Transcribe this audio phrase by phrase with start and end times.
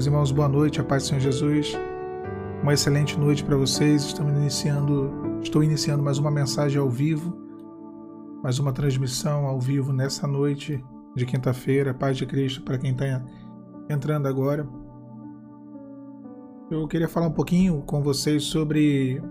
[0.00, 1.78] Meus irmãos, boa noite, a paz do Senhor Jesus.
[2.62, 4.02] Uma excelente noite para vocês.
[4.02, 5.12] Estamos iniciando,
[5.42, 7.36] estou iniciando mais uma mensagem ao vivo,
[8.42, 10.82] mais uma transmissão ao vivo nessa noite
[11.14, 11.92] de quinta-feira.
[11.92, 13.22] Paz de Cristo para quem está
[13.90, 14.66] entrando agora.
[16.70, 19.22] Eu queria falar um pouquinho com vocês sobre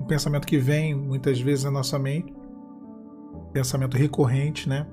[0.00, 2.34] um pensamento que vem muitas vezes na nossa mente,
[3.52, 4.88] pensamento recorrente, né?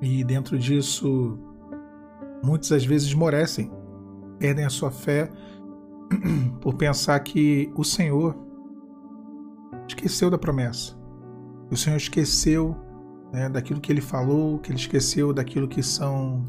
[0.00, 1.38] E dentro disso,
[2.42, 3.76] muitas às vezes esmorecem
[4.38, 5.30] perdem a sua fé
[6.60, 8.36] por pensar que o Senhor
[9.86, 10.96] esqueceu da promessa.
[11.70, 12.76] O Senhor esqueceu
[13.32, 16.44] né, daquilo que ele falou, que ele esqueceu daquilo que são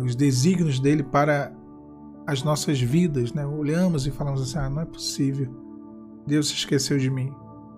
[0.00, 1.52] os desígnios dele para
[2.26, 3.32] as nossas vidas.
[3.32, 3.46] Né?
[3.46, 5.54] Olhamos e falamos assim: ah, não é possível.
[6.26, 7.32] Deus se esqueceu de mim.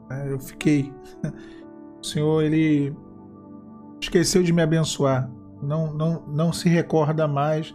[0.09, 0.33] Né?
[0.33, 0.93] Eu fiquei.
[2.01, 2.97] O Senhor, ele
[4.01, 5.29] esqueceu de me abençoar.
[5.61, 7.75] Não, não, não se recorda mais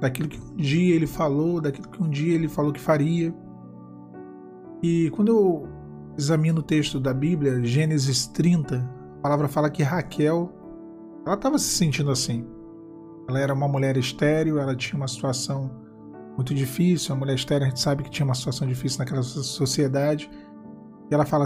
[0.00, 3.34] daquilo que um dia ele falou, daquilo que um dia ele falou que faria.
[4.82, 5.68] E quando eu
[6.16, 8.76] examino o texto da Bíblia, Gênesis 30,
[9.18, 10.50] a palavra fala que Raquel,
[11.26, 12.46] ela estava se sentindo assim.
[13.28, 15.70] Ela era uma mulher estéril, ela tinha uma situação
[16.34, 17.14] muito difícil.
[17.14, 20.30] A mulher estéril, a gente sabe que tinha uma situação difícil naquela sociedade.
[21.10, 21.44] E ela fala,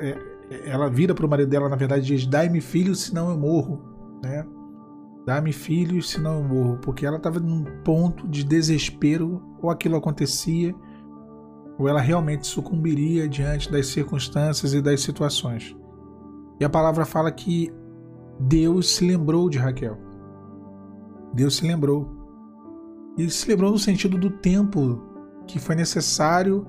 [0.00, 0.18] é,
[0.66, 3.80] ela vira para o marido dela, na verdade, diz: Dai-me filhos, senão eu morro.
[4.22, 4.44] Né?
[5.24, 6.78] Dá-me filhos, senão eu morro.
[6.78, 10.74] Porque ela estava num ponto de desespero, ou aquilo acontecia,
[11.78, 15.76] ou ela realmente sucumbiria diante das circunstâncias e das situações.
[16.60, 17.72] E a palavra fala que
[18.38, 19.98] Deus se lembrou de Raquel.
[21.32, 22.10] Deus se lembrou.
[23.16, 25.02] E se lembrou no sentido do tempo
[25.46, 26.66] que foi necessário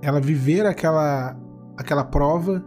[0.00, 1.36] ela viver aquela,
[1.76, 2.64] aquela prova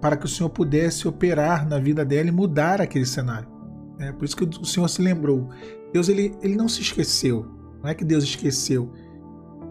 [0.00, 3.57] para que o Senhor pudesse operar na vida dela e mudar aquele cenário.
[3.98, 5.48] É por isso que o Senhor se lembrou.
[5.92, 7.46] Deus ele, ele não se esqueceu.
[7.82, 8.90] Não é que Deus esqueceu.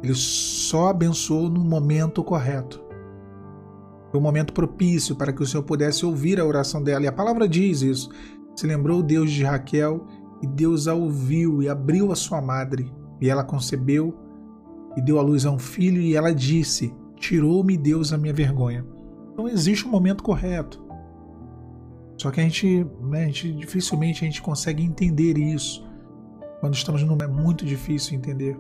[0.04, 2.84] Ele só abençoou no momento correto.
[4.12, 7.06] Foi um momento propício para que o Senhor pudesse ouvir a oração dela.
[7.06, 8.10] E a palavra diz isso.
[8.56, 10.06] Se lembrou Deus de Raquel
[10.42, 12.92] e Deus a ouviu e abriu a sua madre.
[13.22, 14.16] E ela concebeu
[14.96, 18.86] e deu à luz a um filho e ela disse: Tirou-me Deus a minha vergonha.
[19.32, 20.87] Então existe um momento correto.
[22.18, 25.88] Só que a gente, né, a gente dificilmente a gente consegue entender isso.
[26.60, 28.58] Quando estamos num é muito difícil entender.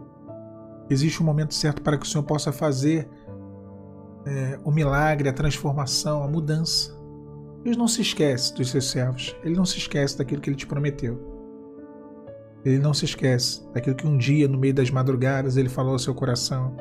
[0.89, 3.09] Existe um momento certo para que o Senhor possa fazer
[4.25, 6.95] é, o milagre, a transformação, a mudança.
[7.63, 9.35] Deus não se esquece dos seus servos.
[9.43, 11.19] Ele não se esquece daquilo que ele te prometeu.
[12.63, 15.99] Ele não se esquece daquilo que um dia, no meio das madrugadas, ele falou ao
[15.99, 16.75] seu coração.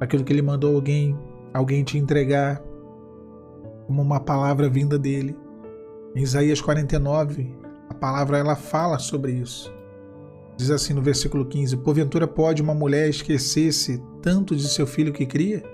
[0.00, 1.18] Daquilo que ele mandou alguém,
[1.52, 2.60] alguém te entregar
[3.86, 5.36] como uma palavra vinda dele.
[6.14, 7.52] Em Isaías 49,
[7.88, 9.74] a palavra ela fala sobre isso.
[10.56, 15.26] Diz assim no versículo 15: Porventura pode uma mulher esquecer-se tanto de seu filho que
[15.26, 15.64] cria,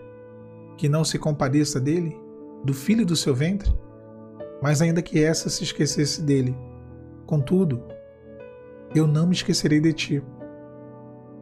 [0.78, 2.19] que não se compadeça dele,
[2.64, 3.70] do filho do seu ventre?
[4.62, 6.56] Mas ainda que essa se esquecesse dele,
[7.26, 7.82] contudo,
[8.94, 10.22] eu não me esquecerei de ti.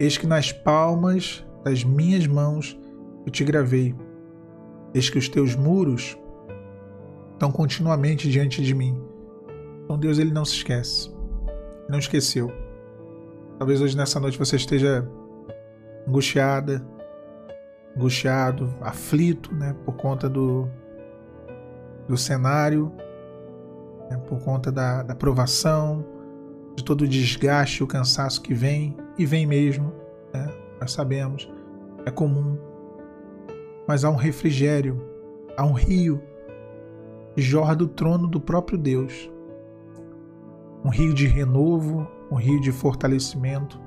[0.01, 2.77] Eis que nas palmas das minhas mãos
[3.25, 3.95] eu te gravei.
[4.93, 6.19] Eis que os teus muros
[7.39, 9.01] estão continuamente diante de mim.
[9.85, 11.09] Então Deus ele não se esquece.
[11.89, 12.53] Não esqueceu.
[13.59, 15.09] Talvez hoje nessa noite você esteja
[16.07, 16.85] angustiada,
[17.97, 20.69] angustiado, aflito, né, por conta do
[22.09, 22.91] do cenário,
[24.11, 26.05] né, por conta da, da provação,
[26.75, 29.93] de todo o desgaste, o cansaço que vem e vem mesmo,
[30.33, 30.49] né,
[30.81, 31.49] nós sabemos,
[32.07, 32.59] é comum.
[33.87, 34.99] Mas há um refrigério,
[35.57, 36.23] há um rio
[37.41, 39.31] jorra do trono do próprio Deus.
[40.85, 43.81] Um rio de renovo, um rio de fortalecimento,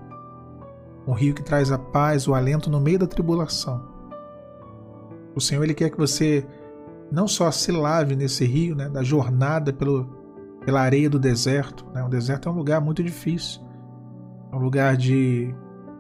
[1.08, 3.90] um rio que traz a paz, o alento no meio da tribulação.
[5.36, 6.46] O Senhor ele quer que você
[7.12, 10.06] não só se lave nesse rio, né, da jornada pelo,
[10.66, 11.86] pela areia do deserto.
[11.94, 12.04] Né?
[12.04, 13.62] O deserto é um lugar muito difícil,
[14.52, 15.54] é um lugar de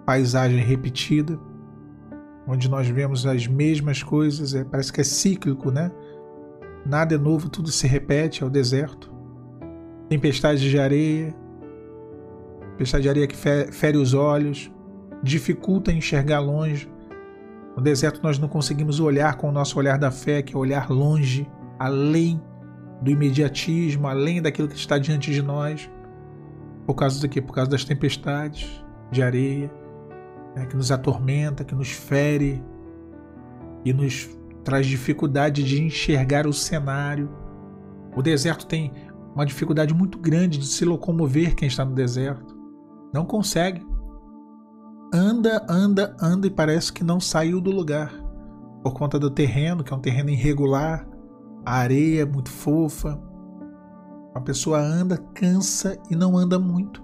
[0.06, 1.39] paisagem repetida,
[2.48, 5.92] onde nós vemos as mesmas coisas, é, parece que é cíclico, né?
[6.85, 9.11] Nada é novo, tudo se repete, é o deserto.
[10.09, 11.33] Tempestade de areia,
[12.71, 14.71] tempestade de areia que fere os olhos,
[15.23, 16.91] dificulta enxergar longe.
[17.75, 20.89] No deserto nós não conseguimos olhar com o nosso olhar da fé, que é olhar
[20.89, 21.49] longe,
[21.79, 22.41] além
[23.01, 25.89] do imediatismo, além daquilo que está diante de nós.
[26.85, 27.41] Por causa do quê?
[27.41, 29.71] Por causa das tempestades de areia,
[30.55, 32.61] né, que nos atormenta, que nos fere
[33.85, 34.29] e nos
[34.63, 37.29] traz dificuldade de enxergar o cenário.
[38.15, 38.91] O deserto tem
[39.33, 42.55] uma dificuldade muito grande de se locomover quem está no deserto.
[43.13, 43.85] Não consegue.
[45.13, 48.13] anda, anda, anda e parece que não saiu do lugar.
[48.83, 51.07] Por conta do terreno, que é um terreno irregular,
[51.65, 53.21] a areia é muito fofa.
[54.33, 57.03] A pessoa anda, cansa e não anda muito.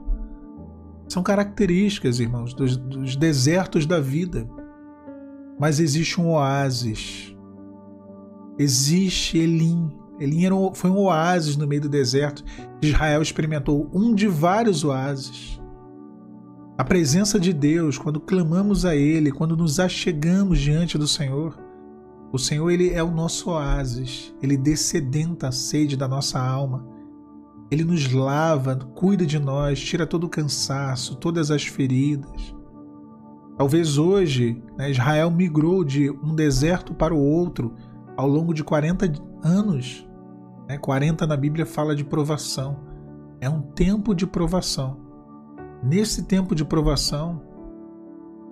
[1.10, 4.50] São características, irmãos, dos, dos desertos da vida.
[5.60, 7.37] Mas existe um oásis.
[8.57, 9.92] Existe Elim.
[10.19, 12.44] Elim era, foi um oásis no meio do deserto.
[12.81, 15.62] Israel experimentou um de vários oásis.
[16.77, 21.57] A presença de Deus, quando clamamos a Ele, quando nos achegamos diante do Senhor,
[22.31, 26.86] o Senhor ele é o nosso oásis, ele descedenta a sede da nossa alma.
[27.71, 32.53] Ele nos lava, cuida de nós, tira todo o cansaço, todas as feridas.
[33.57, 37.74] Talvez hoje né, Israel migrou de um deserto para o outro
[38.18, 40.06] ao longo de 40 anos.
[40.68, 40.78] Né?
[40.78, 42.80] 40 na Bíblia fala de provação.
[43.40, 45.00] É um tempo de provação.
[45.84, 47.42] Nesse tempo de provação,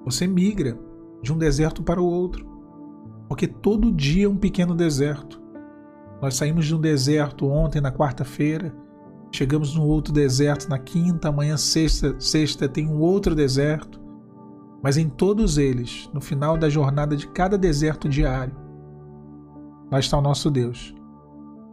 [0.06, 0.78] você migra
[1.24, 2.46] de um deserto para o outro,
[3.28, 5.42] porque todo dia é um pequeno deserto.
[6.22, 8.72] Nós saímos de um deserto ontem, na quarta-feira,
[9.32, 14.00] chegamos num outro deserto na quinta, amanhã, sexta, sexta tem um outro deserto.
[14.84, 18.65] Mas em todos eles, no final da jornada de cada deserto diário,
[19.92, 20.94] lá está o nosso Deus,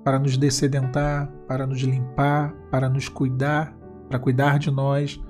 [0.05, 3.76] para nos descedentar, para nos limpar, para nos cuidar,
[4.09, 5.20] para cuidar de nós,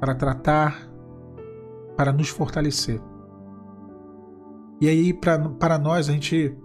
[0.00, 0.88] para tratar,
[1.96, 3.00] para nos fortalecer.
[4.80, 6.56] E aí, para nós, a gente,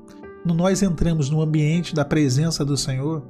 [0.43, 3.27] quando nós entramos no ambiente da presença do Senhor,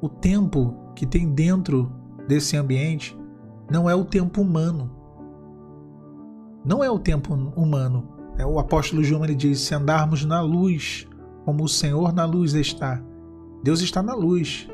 [0.00, 1.92] o tempo que tem dentro
[2.26, 3.18] desse ambiente
[3.70, 4.90] não é o tempo humano.
[6.64, 8.08] Não é o tempo humano.
[8.38, 11.06] É o apóstolo João ele diz: se andarmos na luz,
[11.48, 13.02] como o Senhor na luz está.
[13.64, 14.68] Deus está na luz.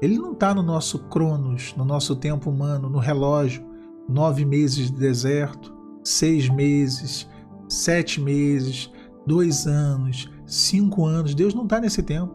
[0.00, 3.66] Ele não está no nosso cronos, no nosso tempo humano, no relógio
[4.08, 5.74] nove meses de deserto,
[6.04, 7.28] seis meses,
[7.68, 8.92] sete meses,
[9.26, 11.34] dois anos, cinco anos.
[11.34, 12.32] Deus não está nesse tempo.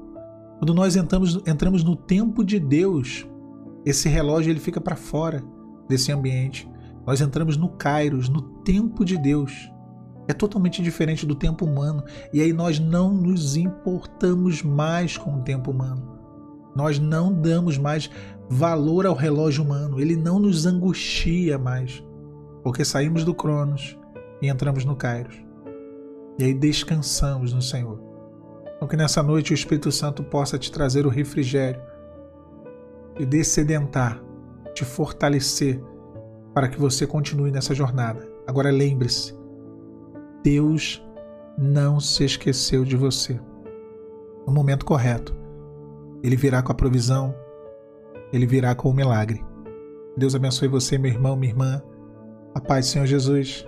[0.60, 3.26] Quando nós entramos, entramos no tempo de Deus,
[3.86, 5.42] esse relógio ele fica para fora
[5.88, 6.70] desse ambiente.
[7.08, 9.72] Nós entramos no Kairos, no tempo de Deus.
[10.28, 12.04] É totalmente diferente do tempo humano.
[12.34, 16.16] E aí nós não nos importamos mais com o tempo humano.
[16.76, 18.10] Nós não damos mais
[18.50, 22.04] valor ao relógio humano, ele não nos angustia mais,
[22.64, 23.98] porque saímos do Cronos
[24.42, 25.36] e entramos no Kairos.
[26.38, 28.00] E aí descansamos no Senhor.
[28.76, 31.82] Então que nessa noite o Espírito Santo possa te trazer o refrigério,
[33.16, 34.22] te descedentar,
[34.74, 35.82] te fortalecer
[36.54, 38.28] para que você continue nessa jornada.
[38.46, 39.34] Agora lembre-se,
[40.46, 41.04] Deus
[41.58, 43.40] não se esqueceu de você.
[44.46, 45.36] No momento correto,
[46.22, 47.34] Ele virá com a provisão,
[48.32, 49.44] ele virá com o milagre.
[50.16, 51.82] Deus abençoe você, meu irmão, minha irmã.
[52.54, 53.66] A paz do Senhor Jesus.